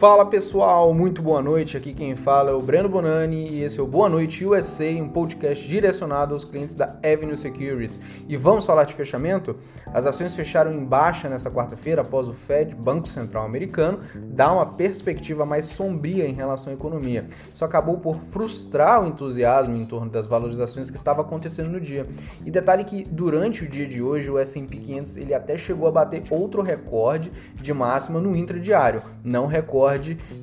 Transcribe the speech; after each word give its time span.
Fala 0.00 0.24
pessoal, 0.24 0.94
muito 0.94 1.20
boa 1.20 1.42
noite. 1.42 1.76
Aqui 1.76 1.92
quem 1.92 2.16
fala 2.16 2.50
é 2.52 2.54
o 2.54 2.62
Breno 2.62 2.88
Bonani 2.88 3.50
e 3.50 3.62
esse 3.62 3.78
é 3.78 3.82
o 3.82 3.86
Boa 3.86 4.08
Noite 4.08 4.46
USA, 4.46 4.88
um 4.92 5.10
podcast 5.10 5.68
direcionado 5.68 6.32
aos 6.32 6.42
clientes 6.42 6.74
da 6.74 6.96
Avenue 7.04 7.36
Securities. 7.36 8.00
E 8.26 8.34
vamos 8.34 8.64
falar 8.64 8.84
de 8.84 8.94
fechamento? 8.94 9.58
As 9.92 10.06
ações 10.06 10.34
fecharam 10.34 10.72
em 10.72 10.82
baixa 10.82 11.28
nesta 11.28 11.50
quarta-feira 11.50 12.00
após 12.00 12.28
o 12.28 12.32
Fed, 12.32 12.74
Banco 12.74 13.06
Central 13.06 13.44
Americano, 13.44 14.00
dar 14.14 14.54
uma 14.54 14.64
perspectiva 14.64 15.44
mais 15.44 15.66
sombria 15.66 16.26
em 16.26 16.32
relação 16.32 16.72
à 16.72 16.76
economia. 16.76 17.26
Isso 17.52 17.66
acabou 17.66 17.98
por 17.98 18.20
frustrar 18.20 19.04
o 19.04 19.06
entusiasmo 19.06 19.76
em 19.76 19.84
torno 19.84 20.10
das 20.10 20.26
valorizações 20.26 20.90
que 20.90 20.96
estava 20.96 21.20
acontecendo 21.20 21.68
no 21.68 21.80
dia. 21.80 22.06
E 22.42 22.50
detalhe 22.50 22.84
que 22.84 23.04
durante 23.04 23.64
o 23.64 23.68
dia 23.68 23.86
de 23.86 24.00
hoje 24.00 24.30
o 24.30 24.38
S&P 24.38 24.78
500 24.78 25.18
ele 25.18 25.34
até 25.34 25.58
chegou 25.58 25.86
a 25.86 25.92
bater 25.92 26.24
outro 26.30 26.62
recorde 26.62 27.30
de 27.60 27.74
máxima 27.74 28.18
no 28.18 28.34
intradiário, 28.34 29.02
não 29.22 29.46
recorde 29.46 29.89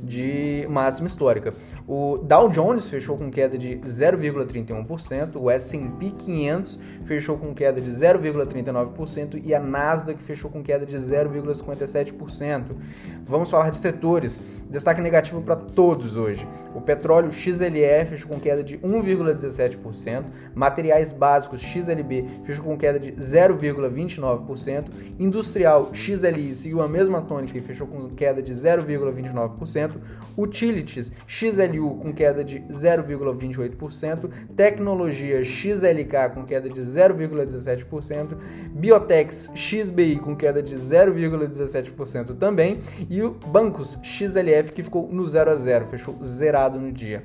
de 0.03 0.67
máxima 0.69 1.07
histórica. 1.07 1.53
O 1.87 2.17
Dow 2.17 2.49
Jones 2.49 2.89
fechou 2.89 3.17
com 3.17 3.31
queda 3.31 3.57
de 3.57 3.77
0,31%, 3.77 5.37
o 5.37 5.49
S&P 5.49 6.09
500 6.09 6.77
fechou 7.05 7.37
com 7.37 7.53
queda 7.53 7.79
de 7.79 7.89
0,39% 7.89 9.41
e 9.41 9.55
a 9.55 9.59
Nasdaq 9.61 10.21
fechou 10.21 10.51
com 10.51 10.61
queda 10.61 10.85
de 10.85 10.97
0,57%. 10.97 12.75
Vamos 13.25 13.49
falar 13.49 13.69
de 13.69 13.77
setores. 13.77 14.43
Destaque 14.69 14.99
negativo 14.99 15.41
para 15.41 15.55
todos 15.55 16.17
hoje. 16.17 16.45
O 16.75 16.81
petróleo 16.81 17.31
XLE 17.31 18.05
fechou 18.05 18.31
com 18.31 18.37
queda 18.37 18.61
de 18.61 18.77
1,17%, 18.79 20.25
materiais 20.53 21.13
básicos 21.13 21.61
XLB 21.61 22.25
fechou 22.43 22.65
com 22.65 22.77
queda 22.77 22.99
de 22.99 23.13
0,29%, 23.13 24.87
industrial 25.17 25.91
XLI 25.93 26.53
seguiu 26.53 26.81
a 26.81 26.87
mesma 26.87 27.21
tônica 27.21 27.57
e 27.57 27.61
fechou 27.61 27.87
com 27.87 28.09
queda 28.09 28.41
de 28.41 28.53
0,29%, 28.53 29.91
utilities 30.35 31.13
Com 31.79 32.13
queda 32.13 32.43
de 32.43 32.59
0,28%, 32.61 34.29
tecnologia 34.55 35.43
XLK 35.43 36.29
com 36.33 36.43
queda 36.43 36.69
de 36.69 36.81
0,17%, 36.81 38.35
biotechs 38.71 39.51
XBI 39.55 40.17
com 40.17 40.35
queda 40.35 40.61
de 40.61 40.75
0,17% 40.75 42.37
também 42.37 42.79
e 43.09 43.21
o 43.21 43.31
bancos 43.31 43.97
XLE 44.03 44.71
que 44.73 44.83
ficou 44.83 45.07
no 45.11 45.25
0 45.25 45.51
a 45.51 45.55
0, 45.55 45.85
fechou 45.85 46.17
zerado 46.23 46.79
no 46.79 46.91
dia. 46.91 47.23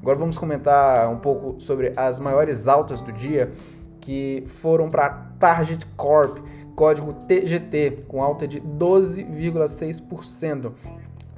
Agora 0.00 0.18
vamos 0.18 0.36
comentar 0.36 1.10
um 1.10 1.18
pouco 1.18 1.60
sobre 1.60 1.92
as 1.96 2.18
maiores 2.18 2.68
altas 2.68 3.00
do 3.00 3.12
dia 3.12 3.52
que 4.00 4.44
foram 4.46 4.90
para 4.90 5.08
Target 5.38 5.86
Corp, 5.96 6.38
código 6.76 7.14
TGT, 7.14 8.04
com 8.06 8.22
alta 8.22 8.46
de 8.46 8.60
12,6%. 8.60 10.72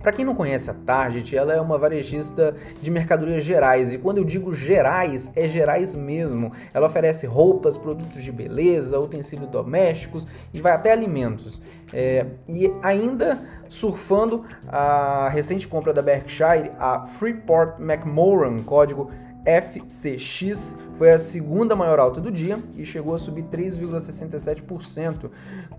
Para 0.06 0.12
quem 0.12 0.24
não 0.24 0.36
conhece 0.36 0.70
a 0.70 0.72
Target, 0.72 1.36
ela 1.36 1.52
é 1.52 1.60
uma 1.60 1.76
varejista 1.76 2.54
de 2.80 2.92
mercadorias 2.92 3.42
gerais 3.42 3.92
e 3.92 3.98
quando 3.98 4.18
eu 4.18 4.24
digo 4.24 4.54
gerais, 4.54 5.32
é 5.34 5.48
gerais 5.48 5.96
mesmo. 5.96 6.52
Ela 6.72 6.86
oferece 6.86 7.26
roupas, 7.26 7.76
produtos 7.76 8.22
de 8.22 8.30
beleza, 8.30 9.00
utensílios 9.00 9.50
domésticos 9.50 10.24
e 10.54 10.60
vai 10.60 10.74
até 10.74 10.92
alimentos. 10.92 11.60
É, 11.92 12.24
e 12.48 12.72
ainda 12.84 13.40
surfando 13.68 14.44
a 14.68 15.28
recente 15.28 15.66
compra 15.66 15.92
da 15.92 16.02
Berkshire, 16.02 16.70
a 16.78 17.04
Freeport 17.04 17.80
McMoran, 17.80 18.60
código 18.60 19.10
FCX 19.46 20.76
foi 20.96 21.12
a 21.12 21.18
segunda 21.18 21.76
maior 21.76 21.98
alta 21.98 22.20
do 22.20 22.32
dia 22.32 22.58
e 22.76 22.84
chegou 22.84 23.14
a 23.14 23.18
subir 23.18 23.44
3,67%. 23.44 25.30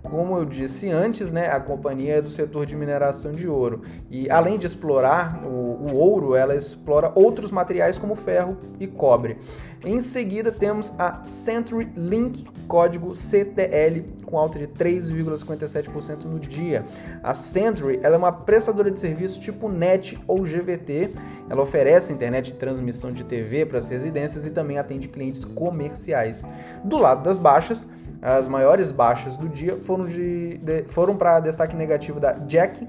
Como 0.02 0.38
eu 0.38 0.44
disse 0.44 0.90
antes, 0.90 1.30
né, 1.30 1.48
a 1.48 1.60
companhia 1.60 2.14
é 2.14 2.22
do 2.22 2.30
setor 2.30 2.64
de 2.64 2.74
mineração 2.74 3.32
de 3.32 3.46
ouro 3.46 3.82
e 4.10 4.30
além 4.30 4.58
de 4.58 4.66
explorar 4.66 5.44
o, 5.44 5.48
o 5.48 5.94
ouro, 5.94 6.34
ela 6.34 6.54
explora 6.54 7.12
outros 7.14 7.50
materiais 7.50 7.98
como 7.98 8.14
ferro 8.14 8.56
e 8.80 8.86
cobre. 8.86 9.36
Em 9.84 10.00
seguida 10.00 10.50
temos 10.50 10.92
a 10.98 11.24
Century 11.24 11.88
Link, 11.96 12.44
código 12.66 13.14
CTL, 13.14 14.04
com 14.26 14.36
alta 14.36 14.58
de 14.58 14.66
3,57% 14.66 16.24
no 16.24 16.40
dia. 16.40 16.84
A 17.22 17.32
Century 17.32 18.00
ela 18.02 18.16
é 18.16 18.18
uma 18.18 18.32
prestadora 18.32 18.90
de 18.90 18.98
serviço 18.98 19.40
tipo 19.40 19.68
NET 19.68 20.18
ou 20.26 20.42
GVT. 20.42 21.10
Ela 21.48 21.62
oferece 21.62 22.12
internet 22.12 22.46
de 22.46 22.54
transmissão 22.54 23.12
de 23.12 23.24
TV 23.24 23.57
para 23.66 23.78
as 23.78 23.88
residências 23.88 24.46
e 24.46 24.50
também 24.50 24.78
atende 24.78 25.08
clientes 25.08 25.44
comerciais. 25.44 26.46
Do 26.84 26.98
lado 26.98 27.22
das 27.22 27.38
baixas, 27.38 27.90
as 28.20 28.48
maiores 28.48 28.90
baixas 28.90 29.36
do 29.36 29.48
dia 29.48 29.76
foram, 29.76 30.06
de, 30.06 30.58
de 30.58 30.84
foram 30.88 31.16
para 31.16 31.40
destaque 31.40 31.76
negativo 31.76 32.18
da 32.18 32.32
Jack 32.32 32.86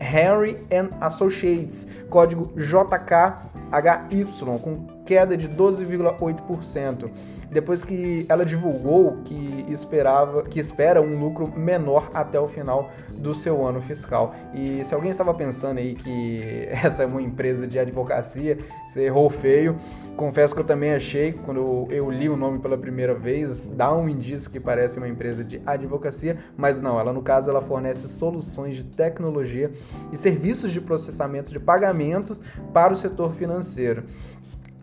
Henry 0.00 0.58
and 0.70 0.90
Associates, 1.00 1.86
código 2.10 2.52
JKHY, 2.56 4.26
com 4.62 4.86
queda 5.04 5.36
de 5.36 5.48
12,8%, 5.48 7.10
depois 7.50 7.84
que 7.84 8.26
ela 8.28 8.44
divulgou 8.44 9.18
que 9.24 9.64
esperava, 9.68 10.42
que 10.42 10.58
espera 10.58 11.00
um 11.00 11.18
lucro 11.18 11.52
menor 11.56 12.10
até 12.12 12.38
o 12.38 12.48
final 12.48 12.90
do 13.10 13.34
seu 13.34 13.64
ano 13.66 13.80
fiscal. 13.80 14.34
E 14.52 14.84
se 14.84 14.94
alguém 14.94 15.10
estava 15.10 15.32
pensando 15.32 15.78
aí 15.78 15.94
que 15.94 16.66
essa 16.70 17.02
é 17.02 17.06
uma 17.06 17.22
empresa 17.22 17.66
de 17.66 17.78
advocacia, 17.78 18.58
você 18.86 19.04
errou 19.04 19.30
feio. 19.30 19.76
Confesso 20.16 20.54
que 20.54 20.60
eu 20.62 20.64
também 20.64 20.94
achei, 20.94 21.32
quando 21.32 21.86
eu 21.90 22.10
li 22.10 22.26
o 22.28 22.36
nome 22.36 22.58
pela 22.58 22.78
primeira 22.78 23.14
vez, 23.14 23.68
dá 23.68 23.94
um 23.94 24.08
indício 24.08 24.50
que 24.50 24.58
parece 24.58 24.96
uma 24.96 25.06
empresa 25.06 25.44
de 25.44 25.60
advocacia, 25.66 26.38
mas 26.56 26.80
não, 26.80 26.98
ela 26.98 27.12
no 27.12 27.20
caso 27.20 27.50
ela 27.50 27.60
fornece 27.60 28.08
soluções 28.08 28.76
de 28.76 28.84
tecnologia 28.84 29.70
e 30.10 30.16
serviços 30.16 30.72
de 30.72 30.80
processamento 30.80 31.52
de 31.52 31.60
pagamentos 31.60 32.40
para 32.72 32.94
o 32.94 32.96
setor 32.96 33.34
financeiro. 33.34 34.04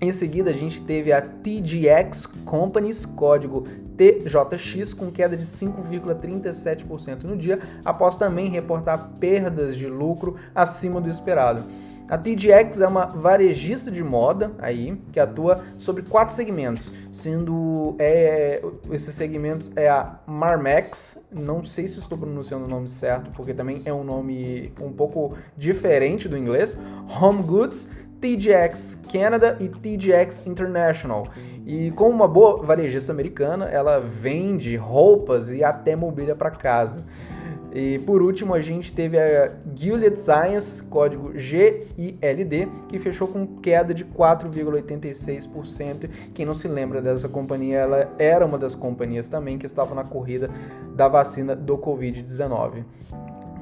Em 0.04 0.12
seguida, 0.12 0.50
a 0.50 0.54
gente 0.54 0.82
teve 0.82 1.14
a 1.14 1.22
TGX 1.22 2.26
Companies, 2.44 3.06
código 3.06 3.64
TJX, 3.96 4.94
com 4.94 5.10
queda 5.10 5.38
de 5.38 5.46
5,37% 5.46 7.24
no 7.24 7.38
dia, 7.38 7.58
após 7.86 8.18
também 8.18 8.50
reportar 8.50 9.12
perdas 9.18 9.78
de 9.78 9.88
lucro 9.88 10.36
acima 10.54 11.00
do 11.00 11.10
esperado. 11.10 11.64
A 12.10 12.18
TGX 12.18 12.82
é 12.82 12.88
uma 12.88 13.06
varejista 13.06 13.90
de 13.90 14.04
moda 14.04 14.52
aí 14.60 15.02
que 15.14 15.22
atua 15.22 15.64
sobre 15.78 16.04
quatro 16.04 16.36
segmentos, 16.36 16.94
sendo 17.14 17.96
é, 17.98 18.62
esses 18.92 19.16
segmentos 19.16 19.72
é 19.76 19.88
a 19.88 20.20
Marmex, 20.28 21.26
não 21.32 21.64
sei 21.64 21.88
se 21.88 22.00
estou 22.00 22.18
pronunciando 22.18 22.66
o 22.66 22.68
nome 22.68 22.90
certo, 22.90 23.32
porque 23.32 23.54
também 23.54 23.82
é 23.86 23.94
um 23.94 24.04
nome 24.04 24.74
um 24.82 24.92
pouco 24.92 25.34
diferente 25.58 26.28
do 26.28 26.38
inglês, 26.38 26.78
Home 27.22 27.42
Goods, 27.42 27.90
TJX 28.24 29.00
Canada 29.12 29.58
e 29.60 29.68
TJX 29.68 30.48
International. 30.48 31.28
E 31.68 31.92
como 31.92 32.12
uma 32.12 32.28
boa 32.28 32.64
varejista 32.64 33.12
americana, 33.12 33.66
ela 33.66 34.00
vende 34.00 34.78
roupas 34.78 35.50
e 35.50 35.62
até 35.62 35.94
mobília 35.94 36.34
para 36.34 36.50
casa. 36.50 37.04
E 37.74 38.00
por 38.00 38.22
último, 38.22 38.54
a 38.54 38.62
gente 38.62 38.94
teve 38.94 39.20
a 39.20 39.52
Gilead 39.76 40.18
Science, 40.18 40.84
código 40.84 41.38
GILD, 41.38 42.70
que 42.88 42.98
fechou 42.98 43.28
com 43.28 43.46
queda 43.46 43.94
de 43.94 44.06
4,86%. 44.06 46.10
Quem 46.34 46.46
não 46.46 46.54
se 46.54 46.70
lembra 46.70 47.02
dessa 47.02 47.28
companhia, 47.28 47.80
ela 47.80 48.10
era 48.18 48.46
uma 48.46 48.58
das 48.58 48.74
companhias 48.74 49.28
também 49.28 49.58
que 49.58 49.66
estava 49.66 49.94
na 49.94 50.06
corrida 50.06 50.50
da 50.96 51.10
vacina 51.10 51.58
do 51.58 51.78
Covid-19. 51.78 52.86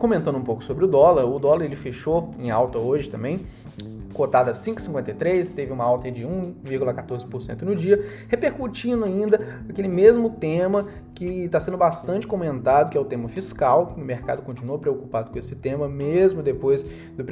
Comentando 0.02 0.36
um 0.36 0.42
pouco 0.42 0.64
sobre 0.64 0.84
o 0.84 0.88
dólar, 0.88 1.26
o 1.26 1.38
dólar 1.38 1.64
ele 1.64 1.76
fechou 1.76 2.32
em 2.40 2.50
alta 2.50 2.80
hoje 2.80 3.08
também, 3.08 3.46
cotada 4.16 4.52
5,53, 4.52 5.54
teve 5.54 5.72
uma 5.72 5.84
alta 5.84 6.10
de 6.10 6.26
1,14% 6.26 7.62
no 7.62 7.76
dia, 7.76 8.04
repercutindo 8.28 9.06
ainda 9.06 9.62
aquele 9.70 9.88
mesmo 9.88 10.32
tema 10.32 10.88
que 11.14 11.44
está 11.44 11.60
sendo 11.60 11.78
bastante 11.78 12.26
comentado, 12.26 12.90
que 12.90 12.98
é 12.98 13.00
o 13.00 13.06
tema 13.06 13.30
fiscal. 13.30 13.94
O 13.96 14.00
mercado 14.00 14.42
continua 14.42 14.80
preocupado 14.80 15.30
com 15.30 15.38
esse 15.38 15.56
tema, 15.56 15.88
mesmo 15.88 16.42
depois 16.42 16.84
do 17.16 17.24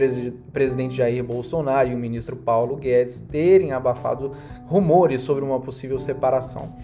presidente 0.51 0.95
Jair 0.95 1.23
Bolsonaro 1.23 1.89
e 1.89 1.95
o 1.95 1.97
ministro 1.97 2.35
Paulo 2.35 2.75
Guedes 2.75 3.19
terem 3.19 3.71
abafado 3.71 4.33
rumores 4.67 5.23
sobre 5.23 5.43
uma 5.43 5.59
possível 5.59 5.97
separação. 5.97 6.75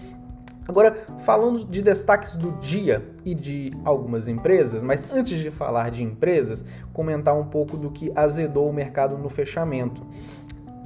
Agora, 0.68 1.06
falando 1.20 1.64
de 1.64 1.80
destaques 1.80 2.36
do 2.36 2.52
dia 2.58 3.02
e 3.24 3.34
de 3.34 3.72
algumas 3.84 4.26
empresas, 4.26 4.82
mas 4.82 5.06
antes 5.12 5.38
de 5.38 5.50
falar 5.50 5.90
de 5.90 6.02
empresas, 6.02 6.64
comentar 6.92 7.36
um 7.36 7.44
pouco 7.44 7.76
do 7.76 7.90
que 7.90 8.12
azedou 8.16 8.68
o 8.68 8.72
mercado 8.72 9.16
no 9.16 9.28
fechamento. 9.28 10.04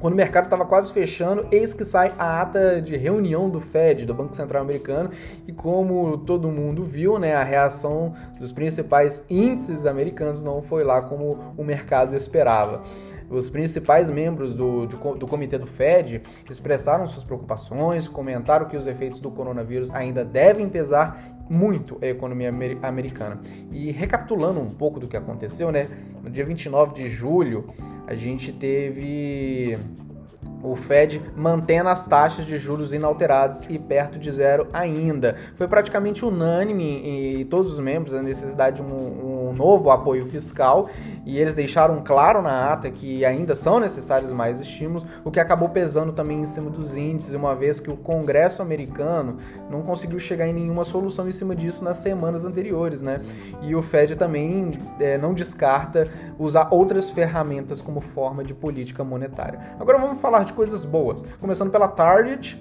Quando 0.01 0.15
o 0.15 0.17
mercado 0.17 0.45
estava 0.45 0.65
quase 0.65 0.91
fechando, 0.91 1.47
eis 1.53 1.75
que 1.75 1.85
sai 1.85 2.15
a 2.19 2.41
ata 2.41 2.81
de 2.81 2.97
reunião 2.97 3.51
do 3.51 3.61
Fed, 3.61 4.07
do 4.07 4.15
Banco 4.15 4.35
Central 4.35 4.63
Americano, 4.63 5.11
e 5.47 5.53
como 5.53 6.17
todo 6.17 6.51
mundo 6.51 6.83
viu, 6.83 7.19
né, 7.19 7.35
a 7.35 7.45
reação 7.45 8.15
dos 8.39 8.51
principais 8.51 9.27
índices 9.29 9.85
americanos 9.85 10.43
não 10.43 10.63
foi 10.63 10.85
lá 10.85 11.03
como 11.03 11.55
o 11.55 11.63
mercado 11.63 12.17
esperava. 12.17 12.83
Os 13.29 13.49
principais 13.49 14.09
membros 14.09 14.55
do, 14.55 14.87
do 14.87 15.27
comitê 15.27 15.59
do 15.59 15.67
Fed 15.67 16.23
expressaram 16.49 17.07
suas 17.07 17.23
preocupações, 17.23 18.09
comentaram 18.09 18.67
que 18.67 18.77
os 18.77 18.87
efeitos 18.87 19.21
do 19.21 19.31
coronavírus 19.31 19.91
ainda 19.91 20.25
devem 20.25 20.69
pesar 20.69 21.40
muito 21.51 21.99
a 22.01 22.07
economia 22.07 22.55
americana. 22.81 23.41
E 23.73 23.91
recapitulando 23.91 24.61
um 24.61 24.71
pouco 24.71 25.01
do 25.01 25.09
que 25.09 25.17
aconteceu, 25.17 25.73
né? 25.73 25.89
No 26.23 26.31
dia 26.31 26.45
29 26.45 26.95
de 26.95 27.09
julho, 27.09 27.69
a 28.07 28.15
gente 28.15 28.53
teve 28.53 29.77
o 30.63 30.77
Fed 30.77 31.21
mantendo 31.35 31.89
as 31.89 32.07
taxas 32.07 32.45
de 32.45 32.57
juros 32.57 32.93
inalteradas 32.93 33.65
e 33.69 33.79
perto 33.79 34.19
de 34.19 34.31
zero 34.31 34.69
ainda. 34.73 35.37
Foi 35.57 35.67
praticamente 35.67 36.25
unânime 36.25 37.41
e 37.41 37.45
todos 37.47 37.73
os 37.73 37.81
membros 37.81 38.15
a 38.15 38.23
necessidade 38.23 38.77
de 38.77 38.83
um, 38.83 38.95
um, 38.95 39.30
novo 39.53 39.91
apoio 39.91 40.25
fiscal 40.27 40.89
e 41.25 41.39
eles 41.39 41.55
deixaram 41.55 42.01
claro 42.03 42.43
na 42.43 42.73
ata 42.73 42.91
que 42.91 43.25
ainda 43.25 43.55
são 43.55 43.81
necessários 43.81 44.33
mais 44.33 44.61
estímulos, 44.61 45.07
o 45.25 45.31
que 45.31 45.41
acabou 45.41 45.69
pesando 45.69 46.13
também 46.13 46.41
em 46.41 46.47
cima 46.47 46.71
dos 46.71 46.95
índices, 46.95 47.35
uma 47.35 47.55
vez 47.55 47.81
que 47.81 47.91
o 47.91 47.97
Congresso 47.97 48.63
americano 48.63 49.37
não 49.71 49.83
conseguiu 49.83 50.19
chegar 50.19 50.47
em 50.47 50.53
nenhuma 50.53 50.85
solução 50.85 51.29
em 51.29 51.33
cima 51.33 51.55
disso 51.55 51.85
nas 51.85 51.99
semanas 51.99 52.45
anteriores, 52.45 53.03
né? 53.03 53.21
E 53.63 53.75
o 53.75 53.83
Fed 53.83 54.17
também 54.17 54.79
é, 54.99 55.19
não 55.19 55.35
descarta 55.35 56.09
usar 56.39 56.69
outras 56.71 57.11
ferramentas 57.11 57.81
como 57.81 58.01
forma 58.01 58.43
de 58.43 58.55
política 58.55 59.05
monetária. 59.05 59.61
Agora 59.79 59.99
vamos 59.99 60.21
falar 60.21 60.45
de 60.45 60.53
coisas 60.53 60.85
boas. 60.85 61.25
Começando 61.41 61.71
pela 61.71 61.89
Target, 61.89 62.61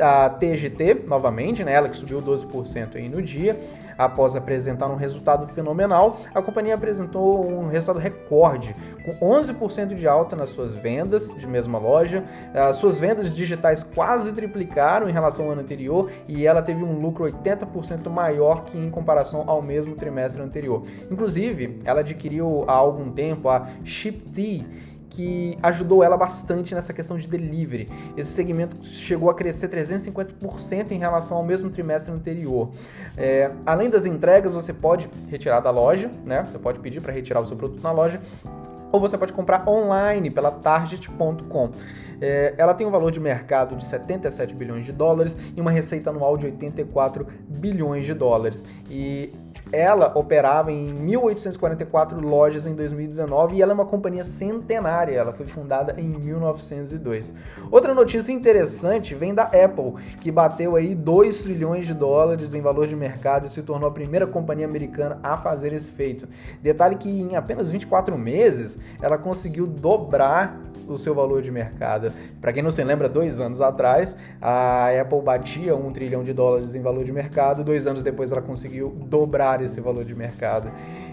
a 0.00 0.28
TGT, 0.30 1.04
novamente, 1.06 1.64
né, 1.64 1.72
ela 1.72 1.88
que 1.88 1.96
subiu 1.96 2.22
12% 2.22 2.96
aí 2.96 3.08
no 3.08 3.22
dia, 3.22 3.58
após 3.96 4.34
apresentar 4.34 4.88
um 4.88 4.96
resultado 4.96 5.46
fenomenal, 5.46 6.18
a 6.34 6.40
companhia 6.40 6.74
apresentou 6.74 7.46
um 7.46 7.68
resultado 7.68 8.02
recorde, 8.02 8.74
com 9.04 9.12
11% 9.26 9.94
de 9.94 10.08
alta 10.08 10.34
nas 10.34 10.50
suas 10.50 10.72
vendas 10.72 11.34
de 11.34 11.46
mesma 11.46 11.78
loja, 11.78 12.24
as 12.54 12.76
suas 12.76 12.98
vendas 12.98 13.34
digitais 13.34 13.82
quase 13.82 14.32
triplicaram 14.32 15.08
em 15.08 15.12
relação 15.12 15.44
ao 15.46 15.52
ano 15.52 15.60
anterior 15.60 16.10
e 16.26 16.46
ela 16.46 16.62
teve 16.62 16.82
um 16.82 16.98
lucro 16.98 17.24
80% 17.24 18.08
maior 18.08 18.64
que 18.64 18.78
em 18.78 18.90
comparação 18.90 19.44
ao 19.46 19.60
mesmo 19.60 19.94
trimestre 19.94 20.42
anterior. 20.42 20.82
Inclusive, 21.10 21.78
ela 21.84 22.00
adquiriu 22.00 22.64
há 22.66 22.72
algum 22.72 23.10
tempo 23.10 23.48
a 23.50 23.68
ShipT, 23.84 24.66
que 25.10 25.58
ajudou 25.62 26.02
ela 26.02 26.16
bastante 26.16 26.74
nessa 26.74 26.92
questão 26.92 27.18
de 27.18 27.28
delivery. 27.28 27.88
Esse 28.16 28.30
segmento 28.30 28.76
chegou 28.84 29.28
a 29.28 29.34
crescer 29.34 29.68
350% 29.68 30.92
em 30.92 30.98
relação 30.98 31.36
ao 31.36 31.44
mesmo 31.44 31.68
trimestre 31.68 32.12
anterior. 32.12 32.70
É, 33.16 33.50
além 33.66 33.90
das 33.90 34.06
entregas, 34.06 34.54
você 34.54 34.72
pode 34.72 35.10
retirar 35.28 35.60
da 35.60 35.70
loja, 35.70 36.10
né? 36.24 36.46
Você 36.50 36.58
pode 36.58 36.78
pedir 36.78 37.00
para 37.00 37.12
retirar 37.12 37.40
o 37.40 37.46
seu 37.46 37.56
produto 37.56 37.82
na 37.82 37.90
loja 37.90 38.20
ou 38.92 39.00
você 39.00 39.16
pode 39.16 39.32
comprar 39.32 39.68
online 39.68 40.30
pela 40.30 40.50
target.com. 40.50 41.70
É, 42.20 42.54
ela 42.58 42.74
tem 42.74 42.86
um 42.86 42.90
valor 42.90 43.10
de 43.10 43.18
mercado 43.18 43.76
de 43.76 43.84
77 43.84 44.54
bilhões 44.54 44.84
de 44.84 44.92
dólares 44.92 45.36
e 45.56 45.60
uma 45.60 45.70
receita 45.70 46.10
anual 46.10 46.36
de 46.36 46.46
84 46.46 47.26
bilhões 47.48 48.04
de 48.04 48.14
dólares. 48.14 48.64
E 48.90 49.32
ela 49.72 50.12
operava 50.14 50.72
em 50.72 50.92
1844 50.92 52.20
lojas 52.20 52.66
em 52.66 52.74
2019 52.74 53.56
e 53.56 53.62
ela 53.62 53.72
é 53.72 53.74
uma 53.74 53.86
companhia 53.86 54.24
centenária. 54.24 55.14
Ela 55.14 55.32
foi 55.32 55.46
fundada 55.46 55.94
em 55.98 56.08
1902. 56.08 57.34
Outra 57.70 57.94
notícia 57.94 58.32
interessante 58.32 59.14
vem 59.14 59.34
da 59.34 59.44
Apple, 59.44 59.94
que 60.20 60.30
bateu 60.30 60.76
aí 60.76 60.94
2 60.94 61.42
trilhões 61.44 61.86
de 61.86 61.94
dólares 61.94 62.54
em 62.54 62.60
valor 62.60 62.86
de 62.86 62.96
mercado 62.96 63.46
e 63.46 63.50
se 63.50 63.62
tornou 63.62 63.88
a 63.88 63.92
primeira 63.92 64.26
companhia 64.26 64.66
americana 64.66 65.18
a 65.22 65.36
fazer 65.36 65.72
esse 65.72 65.90
feito. 65.92 66.28
Detalhe 66.62 66.96
que 66.96 67.08
em 67.08 67.36
apenas 67.36 67.70
24 67.70 68.16
meses 68.16 68.78
ela 69.00 69.18
conseguiu 69.18 69.66
dobrar 69.66 70.69
o 70.94 70.98
seu 70.98 71.14
valor 71.14 71.42
de 71.42 71.50
mercado. 71.50 72.12
Para 72.40 72.52
quem 72.52 72.62
não 72.62 72.70
se 72.70 72.82
lembra, 72.82 73.08
dois 73.08 73.40
anos 73.40 73.60
atrás, 73.60 74.16
a 74.40 74.88
Apple 75.00 75.20
batia 75.20 75.74
um 75.74 75.92
trilhão 75.92 76.22
de 76.22 76.32
dólares 76.32 76.74
em 76.74 76.80
valor 76.80 77.04
de 77.04 77.12
mercado, 77.12 77.64
dois 77.64 77.86
anos 77.86 78.02
depois 78.02 78.32
ela 78.32 78.42
conseguiu 78.42 78.90
dobrar 79.06 79.62
esse 79.62 79.80
valor 79.80 80.04
de 80.04 80.14
mercado. 80.14 80.70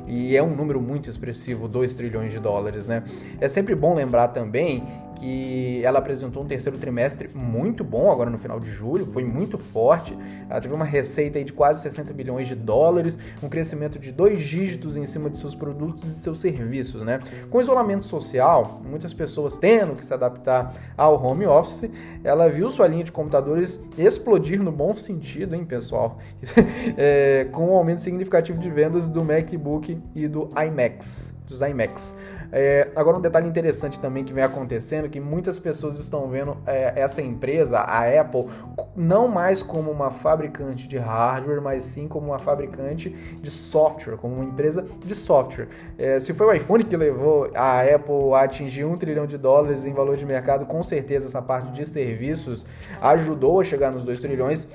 E 0.08 0.36
é 0.36 0.42
um 0.42 0.56
número 0.56 0.82
muito 0.82 1.10
expressivo, 1.10 1.68
2 1.68 1.96
trilhões 1.96 2.32
de 2.32 2.40
dólares, 2.40 2.88
né? 2.88 3.04
É 3.40 3.50
sempre 3.50 3.76
bom 3.76 3.94
lembrar 3.94 4.30
também 4.30 4.84
que 5.20 5.82
ela 5.84 6.00
apresentou 6.00 6.44
um 6.44 6.46
terceiro 6.46 6.78
trimestre 6.78 7.30
muito 7.34 7.84
bom 7.84 8.12
agora 8.12 8.30
no 8.30 8.38
final 8.38 8.60
de 8.60 8.70
julho, 8.70 9.06
foi 9.06 9.24
muito 9.24 9.58
forte. 9.58 10.18
Ela 10.50 10.62
teve 10.62 10.74
uma 10.74 10.86
receita 10.86 11.44
de 11.44 11.52
quase 11.52 11.82
60 11.82 12.14
bilhões 12.14 12.48
de 12.48 12.56
dólares, 12.56 13.18
um 13.42 13.50
crescimento 13.50 13.98
de 14.00 14.12
dois 14.12 14.44
dígitos 14.44 14.96
em 14.96 15.06
cima 15.06 15.30
de 15.30 15.38
seus 15.38 15.56
produtos 15.56 16.12
e 16.12 16.14
seus 16.14 16.40
serviços, 16.40 17.02
né? 17.02 17.20
Com 17.50 17.60
isolamento 17.60 18.04
social, 18.04 18.82
muitas 18.88 19.14
pessoas 19.14 19.58
tendo 19.58 19.96
que 19.96 20.06
se 20.06 20.14
adaptar 20.14 20.74
ao 20.96 21.22
home 21.24 21.46
office, 21.46 21.90
ela 22.24 22.48
viu 22.48 22.70
sua 22.72 22.88
linha 22.88 23.04
de 23.04 23.12
computadores 23.12 23.84
explodir 23.98 24.62
no 24.62 24.72
bom 24.72 24.96
sentido, 24.96 25.56
hein, 25.56 25.66
pessoal? 25.66 26.20
é, 26.98 27.48
com 27.52 27.70
um 27.70 27.76
aumento 27.76 28.02
significativo 28.02 28.60
de 28.60 28.70
vendas 28.70 29.08
do 29.08 29.24
MacBook 29.24 29.97
e 30.16 30.28
do 30.28 30.50
iMacs, 30.58 31.42
dos 31.48 31.62
iMacs. 31.62 32.18
É, 32.52 32.90
agora 32.96 33.18
um 33.18 33.22
detalhe 33.22 33.48
interessante 33.48 34.00
também 34.00 34.24
que 34.24 34.32
vem 34.32 34.44
acontecendo, 34.44 35.10
que 35.10 35.20
muitas 35.20 35.60
pessoas 35.60 36.00
estão 36.00 36.28
vendo 36.30 36.58
é, 36.66 36.94
essa 36.96 37.22
empresa, 37.22 37.80
a 37.80 38.22
Apple, 38.22 38.48
não 38.96 39.28
mais 39.28 39.62
como 39.62 39.92
uma 39.92 40.10
fabricante 40.10 40.88
de 40.88 40.98
hardware, 40.98 41.62
mas 41.62 41.84
sim 41.84 42.08
como 42.08 42.28
uma 42.28 42.40
fabricante 42.40 43.10
de 43.10 43.52
software, 43.52 44.18
como 44.18 44.36
uma 44.36 44.46
empresa 44.46 44.88
de 45.06 45.16
software. 45.16 45.68
É, 45.98 46.20
se 46.20 46.34
foi 46.34 46.48
o 46.48 46.54
iPhone 46.54 46.84
que 46.84 46.96
levou 46.96 47.52
a 47.54 47.82
Apple 47.82 48.34
a 48.34 48.42
atingir 48.42 48.86
um 48.86 48.96
trilhão 48.96 49.26
de 49.26 49.38
dólares 49.38 49.86
em 49.86 49.94
valor 49.94 50.16
de 50.16 50.26
mercado, 50.26 50.66
com 50.66 50.82
certeza 50.82 51.28
essa 51.28 51.42
parte 51.42 51.72
de 51.72 51.86
serviços 51.86 52.66
ajudou 53.02 53.60
a 53.60 53.64
chegar 53.64 53.92
nos 53.92 54.04
2 54.04 54.20
trilhões 54.22 54.72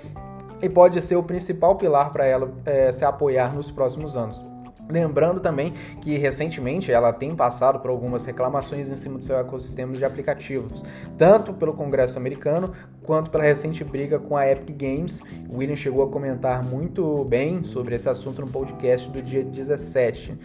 e 0.60 0.69
pode 0.69 1.00
ser 1.00 1.16
o 1.16 1.22
principal 1.22 1.74
pilar 1.76 2.12
para 2.12 2.24
ela 2.24 2.52
é, 2.64 2.92
se 2.92 3.04
apoiar 3.04 3.54
nos 3.54 3.70
próximos 3.70 4.16
anos. 4.16 4.51
Lembrando 4.88 5.40
também 5.40 5.73
que 6.00 6.19
recentemente 6.19 6.93
ela 6.93 7.12
tem 7.12 7.34
passado 7.34 7.81
por 7.81 7.90
algumas 7.90 8.25
reclamações 8.25 8.90
em 8.90 8.96
cima 8.96 9.19
do 9.19 9.25
seu 9.25 9.38
ecossistema 9.38 9.96
de 9.96 10.05
aplicativos, 10.05 10.84
tanto 11.17 11.52
pelo 11.55 11.73
Congresso 11.73 12.19
americano 12.19 12.73
quanto 13.02 13.31
pela 13.31 13.44
recente 13.44 13.82
briga 13.84 14.19
com 14.19 14.37
a 14.37 14.46
Epic 14.49 14.76
Games. 14.76 15.20
O 15.49 15.58
William 15.58 15.76
chegou 15.76 16.05
a 16.05 16.08
comentar 16.08 16.62
muito 16.62 17.25
bem 17.25 17.64
sobre 17.64 17.94
esse 17.94 18.08
assunto 18.08 18.43
no 18.43 18.49
podcast 18.49 19.11
do 19.11 19.23
dia 19.23 19.43
17. 19.43 20.37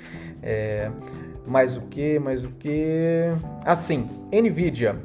É, 0.41 0.91
mais 1.45 1.75
o 1.75 1.81
que? 1.81 2.19
Mais 2.19 2.45
o 2.45 2.49
que? 2.51 3.25
Assim, 3.65 4.07
Nvidia 4.31 4.95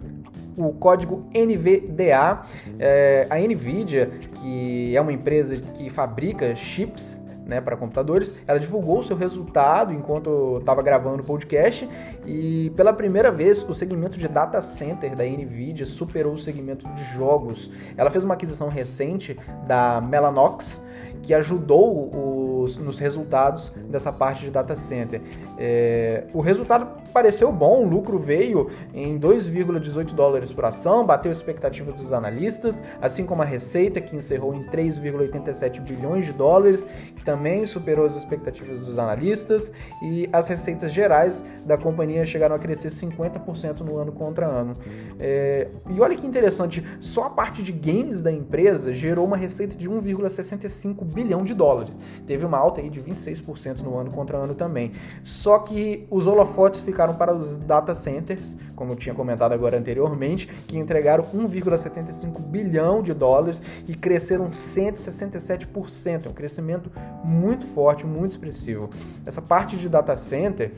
o 0.56 0.72
código 0.72 1.26
NVDA. 1.34 2.42
É, 2.78 3.26
a 3.30 3.38
NVIDIA, 3.38 4.10
que 4.40 4.96
é 4.96 5.00
uma 5.00 5.12
empresa 5.12 5.56
que 5.56 5.88
fabrica 5.90 6.54
chips 6.54 7.21
né, 7.46 7.60
para 7.60 7.76
computadores. 7.76 8.34
Ela 8.46 8.58
divulgou 8.58 9.00
o 9.00 9.04
seu 9.04 9.16
resultado 9.16 9.92
enquanto 9.92 10.58
estava 10.58 10.82
gravando 10.82 11.22
o 11.22 11.26
podcast 11.26 11.88
e 12.26 12.70
pela 12.76 12.92
primeira 12.92 13.30
vez 13.30 13.68
o 13.68 13.74
segmento 13.74 14.18
de 14.18 14.28
data 14.28 14.60
center 14.62 15.16
da 15.16 15.24
Nvidia 15.24 15.86
superou 15.86 16.34
o 16.34 16.38
segmento 16.38 16.88
de 16.90 17.04
jogos. 17.14 17.70
Ela 17.96 18.10
fez 18.10 18.24
uma 18.24 18.34
aquisição 18.34 18.68
recente 18.68 19.38
da 19.66 20.00
Mellanox 20.00 20.86
que 21.22 21.32
ajudou 21.32 22.10
os, 22.10 22.51
nos 22.78 22.98
resultados 22.98 23.72
dessa 23.88 24.12
parte 24.12 24.44
de 24.44 24.50
data 24.50 24.76
center. 24.76 25.20
É, 25.58 26.24
o 26.32 26.40
resultado 26.40 27.02
pareceu 27.12 27.52
bom, 27.52 27.84
o 27.84 27.88
lucro 27.88 28.18
veio 28.18 28.68
em 28.94 29.18
2,18 29.18 30.14
dólares 30.14 30.52
por 30.52 30.64
ação, 30.64 31.04
bateu 31.04 31.30
a 31.30 31.32
expectativa 31.32 31.92
dos 31.92 32.12
analistas, 32.12 32.82
assim 33.00 33.26
como 33.26 33.42
a 33.42 33.44
receita, 33.44 34.00
que 34.00 34.16
encerrou 34.16 34.54
em 34.54 34.64
3,87 34.64 35.80
bilhões 35.80 36.24
de 36.24 36.32
dólares, 36.32 36.86
que 37.14 37.24
também 37.24 37.66
superou 37.66 38.06
as 38.06 38.16
expectativas 38.16 38.80
dos 38.80 38.98
analistas, 38.98 39.72
e 40.02 40.28
as 40.32 40.48
receitas 40.48 40.92
gerais 40.92 41.44
da 41.64 41.76
companhia 41.76 42.24
chegaram 42.24 42.54
a 42.54 42.58
crescer 42.58 42.88
50% 42.88 43.80
no 43.80 43.96
ano 43.98 44.12
contra 44.12 44.46
ano. 44.46 44.74
É, 45.20 45.68
e 45.90 46.00
olha 46.00 46.16
que 46.16 46.26
interessante, 46.26 46.84
só 47.00 47.24
a 47.24 47.30
parte 47.30 47.62
de 47.62 47.72
games 47.72 48.22
da 48.22 48.32
empresa 48.32 48.94
gerou 48.94 49.26
uma 49.26 49.36
receita 49.36 49.76
de 49.76 49.88
1,65 49.88 51.04
bilhão 51.04 51.44
de 51.44 51.54
dólares. 51.54 51.98
Teve 52.26 52.44
uma 52.44 52.51
alta 52.58 52.80
aí 52.80 52.90
de 52.90 53.00
26% 53.00 53.80
no 53.80 53.96
ano 53.98 54.10
contra 54.10 54.36
ano 54.36 54.54
também. 54.54 54.92
Só 55.22 55.58
que 55.58 56.06
os 56.10 56.26
holofotes 56.26 56.80
ficaram 56.80 57.14
para 57.14 57.34
os 57.34 57.56
data 57.56 57.94
centers, 57.94 58.56
como 58.76 58.92
eu 58.92 58.96
tinha 58.96 59.14
comentado 59.14 59.52
agora 59.52 59.78
anteriormente, 59.78 60.46
que 60.66 60.78
entregaram 60.78 61.24
1,75 61.34 62.40
bilhão 62.40 63.02
de 63.02 63.14
dólares 63.14 63.62
e 63.86 63.94
cresceram 63.94 64.50
167%, 64.50 66.26
é 66.26 66.28
um 66.28 66.32
crescimento 66.32 66.90
muito 67.24 67.66
forte, 67.66 68.06
muito 68.06 68.32
expressivo. 68.32 68.90
Essa 69.24 69.42
parte 69.42 69.76
de 69.76 69.88
data 69.88 70.16
center 70.16 70.72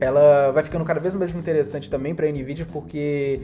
ela 0.00 0.50
vai 0.50 0.62
ficando 0.64 0.84
cada 0.84 0.98
vez 0.98 1.14
mais 1.14 1.34
interessante 1.36 1.88
também 1.88 2.14
para 2.14 2.26
a 2.26 2.30
Nvidia 2.30 2.66
porque 2.66 3.40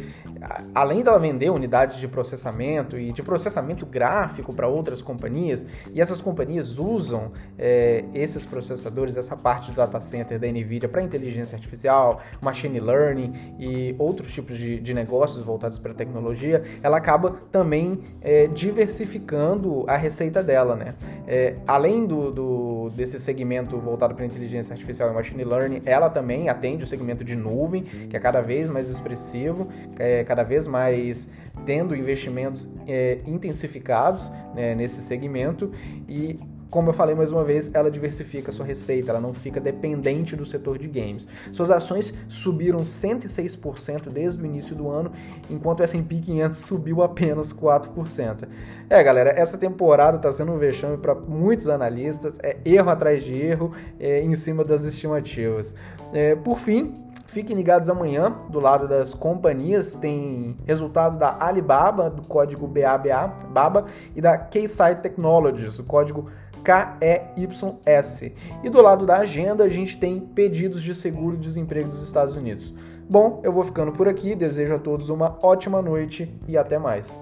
além 0.75 1.02
dela 1.02 1.18
vender 1.18 1.50
unidades 1.50 1.99
de 1.99 2.09
processamento 2.09 2.99
e 2.99 3.12
de 3.12 3.23
processamento 3.23 3.87
gráfico 3.87 4.52
para 4.52 4.66
outras 4.66 5.00
companhias 5.00 5.64
e 5.92 6.00
essas 6.00 6.21
companhias 6.21 6.78
usam 6.78 7.30
é, 7.56 8.04
esses 8.12 8.45
processadores, 8.45 9.16
essa 9.16 9.37
parte 9.37 9.71
do 9.71 9.76
data 9.76 10.00
center 10.00 10.38
da 10.38 10.49
Nvidia 10.49 10.88
para 10.88 11.00
inteligência 11.02 11.54
artificial, 11.54 12.21
machine 12.40 12.80
learning 12.80 13.33
e 13.59 13.95
outros 13.99 14.33
tipos 14.33 14.59
de, 14.59 14.80
de 14.80 14.95
negócios 14.95 15.45
voltados 15.45 15.78
para 15.78 15.95
tecnologia, 15.95 16.62
ela 16.83 16.97
acaba 16.97 17.37
também 17.52 18.00
é, 18.21 18.49
diversificando 18.49 19.85
a 19.87 19.97
receita 19.97 20.42
dela, 20.42 20.75
né? 20.75 20.95
É, 21.26 21.56
além 21.66 22.06
do, 22.06 22.30
do, 22.33 22.75
desse 22.90 23.19
segmento 23.21 23.78
voltado 23.78 24.14
para 24.14 24.25
inteligência 24.25 24.73
artificial 24.73 25.11
e 25.11 25.14
machine 25.14 25.45
learning, 25.45 25.83
ela 25.85 26.09
também 26.09 26.49
atende 26.49 26.85
o 26.85 26.87
segmento 26.87 27.25
de 27.25 27.37
nuvem, 27.37 27.83
que 27.83 28.16
é 28.16 28.21
cada 28.21 28.40
vez 28.40 28.69
mais 28.69 28.90
expressivo, 28.90 29.69
é 29.99 30.25
cada 30.25 30.43
vez 30.43 30.66
mais 30.66 31.33
tendo 31.64 31.95
investimentos 31.97 32.69
é, 32.87 33.19
intensificados 33.26 34.31
né, 34.55 34.75
nesse 34.75 35.02
segmento. 35.02 35.73
E 36.09 36.38
como 36.70 36.90
eu 36.90 36.92
falei 36.92 37.14
mais 37.14 37.30
uma 37.30 37.44
vez, 37.44 37.73
ela 37.75 37.90
diversifica 37.90 38.52
sua 38.52 38.66
receita, 38.66 39.11
ela 39.11 39.20
não 39.20 39.32
fica 39.32 39.61
dependente 39.61 40.35
do 40.35 40.44
setor 40.44 40.78
de 40.78 40.88
games. 40.88 41.28
Suas 41.52 41.70
ações 41.70 42.14
subiram 42.28 42.80
106% 42.80 44.08
desde 44.08 44.42
o 44.42 44.46
início 44.46 44.75
do 44.75 44.88
ano, 44.90 45.12
enquanto 45.49 45.80
o 45.80 45.82
S&P 45.82 46.16
500 46.16 46.58
subiu 46.58 47.02
apenas 47.02 47.52
4%. 47.52 48.49
É, 48.88 49.02
galera, 49.02 49.30
essa 49.30 49.58
temporada 49.58 50.16
está 50.16 50.30
sendo 50.30 50.52
um 50.52 50.58
vexame 50.58 50.96
para 50.96 51.14
muitos 51.14 51.68
analistas, 51.68 52.38
é 52.42 52.56
erro 52.64 52.90
atrás 52.90 53.25
de 53.25 53.37
erro 53.37 53.73
é, 53.99 54.23
em 54.23 54.35
cima 54.37 54.64
das 54.64 54.85
estimativas. 54.85 55.75
É, 56.12 56.37
por 56.37 56.58
fim, 56.58 57.06
Fiquem 57.26 57.56
ligados 57.56 57.90
amanhã, 57.90 58.35
do 58.49 58.61
lado 58.61 58.87
das 58.87 59.12
companhias, 59.12 59.96
tem 59.96 60.56
resultado 60.64 61.18
da 61.18 61.37
Alibaba, 61.40 62.08
do 62.08 62.23
código 62.23 62.68
BABA, 62.68 63.26
BABA, 63.49 63.87
e 64.14 64.20
da 64.20 64.38
Keysight 64.38 65.02
Technologies, 65.02 65.78
o 65.80 65.85
código 65.85 66.30
KEYS. 66.66 68.32
E 68.64 68.68
do 68.68 68.82
lado 68.82 69.06
da 69.06 69.18
agenda, 69.18 69.62
a 69.62 69.68
gente 69.68 69.96
tem 69.96 70.18
pedidos 70.20 70.82
de 70.82 70.94
seguro-desemprego 70.94 71.88
dos 71.88 72.02
Estados 72.02 72.37
Unidos. 72.37 72.75
Bom, 73.08 73.40
eu 73.44 73.52
vou 73.52 73.62
ficando 73.62 73.92
por 73.92 74.08
aqui, 74.08 74.35
desejo 74.35 74.75
a 74.75 74.78
todos 74.78 75.08
uma 75.08 75.38
ótima 75.40 75.80
noite 75.80 76.28
e 76.49 76.58
até 76.58 76.76
mais. 76.76 77.20